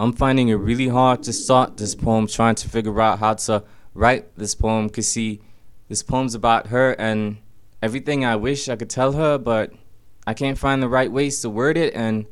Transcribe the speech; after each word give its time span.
I'm 0.00 0.14
finding 0.14 0.48
it 0.48 0.54
really 0.54 0.88
hard 0.88 1.22
to 1.24 1.32
start 1.34 1.76
this 1.76 1.94
poem, 1.94 2.26
trying 2.26 2.54
to 2.54 2.70
figure 2.70 2.98
out 3.02 3.18
how 3.18 3.34
to 3.34 3.64
write 3.92 4.34
this 4.34 4.54
poem. 4.54 4.88
Cause 4.88 5.08
see, 5.08 5.42
this 5.90 6.02
poem's 6.02 6.34
about 6.34 6.68
her 6.68 6.92
and 6.92 7.36
everything 7.82 8.24
I 8.24 8.36
wish 8.36 8.70
I 8.70 8.76
could 8.76 8.88
tell 8.88 9.12
her, 9.12 9.36
but 9.36 9.74
I 10.26 10.32
can't 10.32 10.56
find 10.56 10.82
the 10.82 10.88
right 10.88 11.12
ways 11.12 11.42
to 11.42 11.50
word 11.50 11.76
it. 11.76 11.92
And 11.94 12.24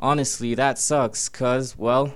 honestly, 0.00 0.56
that 0.56 0.80
sucks. 0.80 1.28
Cause, 1.28 1.78
well, 1.78 2.12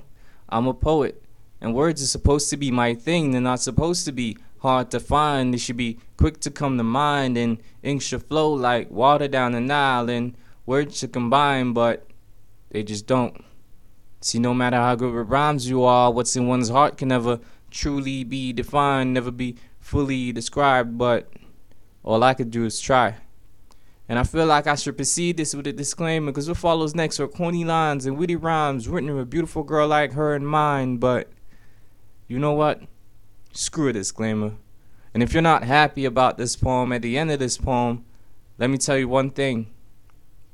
I'm 0.48 0.66
a 0.66 0.74
poet. 0.74 1.22
And 1.60 1.72
words 1.72 2.02
are 2.02 2.06
supposed 2.06 2.50
to 2.50 2.56
be 2.56 2.72
my 2.72 2.92
thing. 2.92 3.30
They're 3.30 3.40
not 3.40 3.60
supposed 3.60 4.06
to 4.06 4.12
be 4.12 4.36
hard 4.58 4.90
to 4.90 4.98
find. 4.98 5.54
They 5.54 5.58
should 5.58 5.76
be 5.76 6.00
quick 6.16 6.40
to 6.40 6.50
come 6.50 6.78
to 6.78 6.82
mind. 6.82 7.38
And 7.38 7.58
ink 7.84 8.02
should 8.02 8.24
flow 8.24 8.52
like 8.52 8.90
water 8.90 9.28
down 9.28 9.52
the 9.52 9.60
Nile. 9.60 10.10
And 10.10 10.36
words 10.66 10.98
should 10.98 11.12
combine, 11.12 11.74
but 11.74 12.08
they 12.70 12.82
just 12.82 13.06
don't. 13.06 13.45
See, 14.20 14.38
no 14.38 14.54
matter 14.54 14.76
how 14.76 14.94
good 14.94 15.14
with 15.14 15.28
rhymes 15.28 15.68
you 15.68 15.84
are, 15.84 16.10
what's 16.10 16.36
in 16.36 16.46
one's 16.46 16.68
heart 16.68 16.96
can 16.96 17.08
never 17.08 17.40
truly 17.70 18.24
be 18.24 18.52
defined, 18.52 19.14
never 19.14 19.30
be 19.30 19.56
fully 19.78 20.32
described, 20.32 20.98
but 20.98 21.30
all 22.02 22.22
I 22.22 22.34
could 22.34 22.50
do 22.50 22.64
is 22.64 22.80
try. 22.80 23.16
And 24.08 24.18
I 24.18 24.24
feel 24.24 24.46
like 24.46 24.66
I 24.66 24.76
should 24.76 24.96
proceed 24.96 25.36
this 25.36 25.54
with 25.54 25.66
a 25.66 25.72
disclaimer 25.72 26.30
because 26.30 26.48
what 26.48 26.56
follows 26.56 26.94
next 26.94 27.18
are 27.18 27.26
corny 27.26 27.64
lines 27.64 28.06
and 28.06 28.16
witty 28.16 28.36
rhymes 28.36 28.88
written 28.88 29.10
of 29.10 29.18
a 29.18 29.24
beautiful 29.24 29.64
girl 29.64 29.88
like 29.88 30.12
her 30.12 30.34
in 30.34 30.46
mind, 30.46 31.00
but 31.00 31.28
you 32.28 32.38
know 32.38 32.52
what? 32.52 32.82
Screw 33.52 33.88
a 33.88 33.92
disclaimer. 33.92 34.52
And 35.12 35.22
if 35.22 35.32
you're 35.32 35.42
not 35.42 35.64
happy 35.64 36.04
about 36.04 36.38
this 36.38 36.56
poem 36.56 36.92
at 36.92 37.02
the 37.02 37.18
end 37.18 37.30
of 37.30 37.38
this 37.38 37.58
poem, 37.58 38.04
let 38.58 38.70
me 38.70 38.78
tell 38.78 38.96
you 38.96 39.08
one 39.08 39.30
thing. 39.30 39.72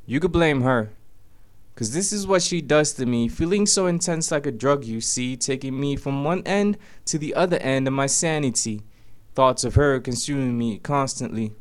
You 0.07 0.19
could 0.19 0.33
blame 0.33 0.63
her. 0.63 0.91
Cause 1.75 1.93
this 1.93 2.13
is 2.13 2.27
what 2.27 2.43
she 2.43 2.61
does 2.61 2.93
to 2.95 3.07
me, 3.07 3.29
feeling 3.29 3.67
so 3.67 3.87
intense 3.87 4.31
like 4.31 4.45
a 4.45 4.53
drug, 4.53 4.85
you 4.85 5.01
see, 5.01 5.37
taking 5.37 5.81
me 5.81 5.97
from 5.97 6.23
one 6.23 6.43
end 6.45 6.77
to 7.07 7.19
the 7.19 7.35
other 7.35 7.57
end 7.59 7.89
of 7.89 7.95
my 7.95 8.07
sanity. 8.07 8.83
Thoughts 9.35 9.65
of 9.65 9.75
her 9.77 9.99
consuming 9.99 10.59
me 10.59 10.79
constantly. 10.79 11.53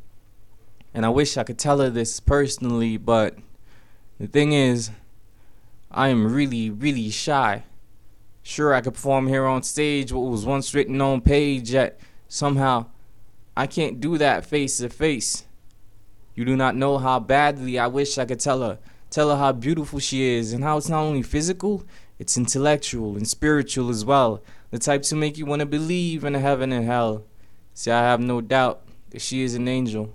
And 0.94 1.06
I 1.06 1.10
wish 1.10 1.38
I 1.38 1.44
could 1.44 1.58
tell 1.58 1.80
her 1.80 1.90
this 1.90 2.20
personally, 2.20 2.98
but 2.98 3.38
the 4.20 4.28
thing 4.28 4.52
is, 4.52 4.92
I 5.90 6.10
am 6.10 6.34
really, 6.34 6.70
really 6.70 7.10
shy. 7.10 7.64
Sure, 8.44 8.74
I 8.74 8.82
could 8.82 8.96
perform 8.96 9.28
here 9.28 9.46
on 9.46 9.64
stage 9.64 10.12
what 10.12 10.30
was 10.30 10.46
once 10.46 10.74
written 10.74 11.00
on 11.00 11.22
page, 11.22 11.72
yet 11.72 12.00
somehow 12.28 12.88
I 13.56 13.66
can't 13.66 14.02
do 14.02 14.18
that 14.18 14.46
face 14.46 14.80
to 14.80 14.90
face. 14.90 15.46
You 16.36 16.44
do 16.44 16.58
not 16.58 16.76
know 16.76 16.98
how 16.98 17.20
badly 17.20 17.80
I 17.80 17.88
wish 17.88 18.18
I 18.18 18.26
could 18.26 18.40
tell 18.42 18.62
her 18.62 18.80
Tell 19.12 19.30
her 19.30 19.36
how 19.36 19.52
beautiful 19.52 20.00
she 20.00 20.24
is 20.24 20.54
and 20.54 20.64
how 20.64 20.78
it's 20.78 20.88
not 20.88 21.02
only 21.02 21.22
physical, 21.22 21.84
it's 22.18 22.38
intellectual 22.38 23.18
and 23.18 23.28
spiritual 23.28 23.90
as 23.90 24.06
well. 24.06 24.42
The 24.72 24.80
type 24.80 25.02
to 25.04 25.16
make 25.18 25.38
you 25.38 25.46
want 25.46 25.60
to 25.60 25.66
believe 25.66 26.24
in 26.24 26.34
heaven 26.34 26.72
and 26.72 26.86
hell. 26.86 27.26
See, 27.74 27.92
I 27.92 28.04
have 28.04 28.22
no 28.22 28.40
doubt 28.40 28.82
that 29.10 29.22
she 29.22 29.44
is 29.44 29.54
an 29.54 29.68
angel. 29.68 30.14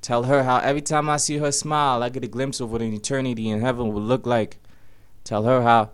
Tell 0.00 0.24
her 0.24 0.42
how 0.42 0.56
every 0.58 0.80
time 0.80 1.08
I 1.08 1.18
see 1.18 1.38
her 1.38 1.52
smile, 1.52 2.02
I 2.02 2.08
get 2.08 2.24
a 2.24 2.28
glimpse 2.28 2.58
of 2.58 2.72
what 2.72 2.82
an 2.82 2.92
eternity 2.92 3.48
in 3.48 3.60
heaven 3.60 3.92
would 3.92 4.02
look 4.02 4.26
like. 4.26 4.58
Tell 5.22 5.44
her 5.44 5.62
how 5.62 5.90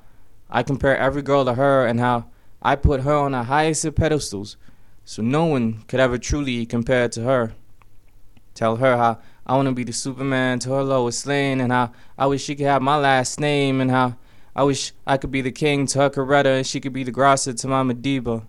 I 0.48 0.62
compare 0.62 0.96
every 0.96 1.20
girl 1.20 1.44
to 1.44 1.52
her 1.52 1.86
and 1.86 2.00
how 2.00 2.30
I 2.62 2.76
put 2.76 3.02
her 3.02 3.14
on 3.14 3.32
the 3.32 3.42
highest 3.42 3.84
of 3.84 3.94
pedestals 3.94 4.56
so 5.04 5.20
no 5.22 5.44
one 5.44 5.82
could 5.86 6.00
ever 6.00 6.16
truly 6.16 6.64
compare 6.64 7.10
to 7.10 7.22
her. 7.24 7.52
Tell 8.54 8.76
her 8.76 8.96
how 8.96 9.18
I 9.48 9.56
want 9.56 9.66
to 9.66 9.72
be 9.72 9.84
the 9.84 9.92
Superman 9.92 10.58
to 10.60 10.70
her 10.72 10.82
Lois 10.82 11.24
Lane, 11.24 11.60
and 11.60 11.72
how 11.72 11.92
I 12.18 12.26
wish 12.26 12.44
she 12.44 12.54
could 12.54 12.66
have 12.66 12.82
my 12.82 12.96
last 12.96 13.40
name, 13.40 13.80
and 13.80 13.90
how 13.90 14.16
I 14.54 14.62
wish 14.64 14.92
I 15.06 15.16
could 15.16 15.30
be 15.30 15.40
the 15.40 15.50
king 15.52 15.86
to 15.86 16.00
her 16.00 16.10
Coretta, 16.10 16.58
and 16.58 16.66
she 16.66 16.80
could 16.80 16.92
be 16.92 17.02
the 17.02 17.12
Graça 17.12 17.58
to 17.58 17.68
my 17.68 17.82
Madiba. 17.82 18.46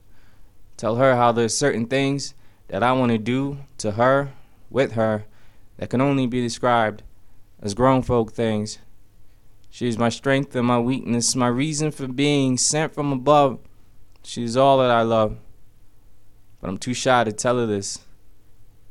Tell 0.75 0.97
her 0.97 1.15
how 1.15 1.31
there's 1.31 1.55
certain 1.55 1.85
things 1.85 2.33
that 2.67 2.83
I 2.83 2.91
want 2.91 3.11
to 3.11 3.17
do 3.17 3.59
to 3.77 3.91
her, 3.91 4.33
with 4.69 4.93
her, 4.93 5.25
that 5.77 5.89
can 5.89 6.01
only 6.01 6.27
be 6.27 6.41
described 6.41 7.03
as 7.61 7.73
grown 7.73 8.01
folk 8.01 8.33
things. 8.33 8.79
She 9.69 9.87
is 9.87 9.97
my 9.97 10.09
strength 10.09 10.55
and 10.55 10.67
my 10.67 10.79
weakness, 10.79 11.35
my 11.35 11.47
reason 11.47 11.91
for 11.91 12.07
being 12.07 12.57
sent 12.57 12.93
from 12.93 13.13
above. 13.13 13.59
She 14.23 14.43
is 14.43 14.57
all 14.57 14.79
that 14.79 14.91
I 14.91 15.03
love. 15.03 15.37
But 16.59 16.69
I'm 16.69 16.77
too 16.77 16.93
shy 16.93 17.23
to 17.23 17.31
tell 17.31 17.57
her 17.57 17.65
this. 17.65 17.99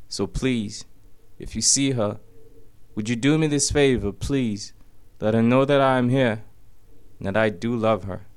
So 0.09 0.27
please, 0.27 0.85
if 1.39 1.55
you 1.55 1.63
see 1.63 1.93
her, 1.93 2.21
would 2.95 3.09
you 3.09 3.17
do 3.17 3.39
me 3.39 3.47
this 3.47 3.71
favor, 3.71 4.13
please? 4.13 4.73
Let 5.21 5.35
her 5.35 5.43
know 5.43 5.65
that 5.65 5.81
I 5.81 5.99
am 5.99 6.09
here 6.09 6.45
and 7.19 7.27
that 7.27 7.37
I 7.37 7.49
do 7.49 7.75
love 7.75 8.05
her. 8.05 8.28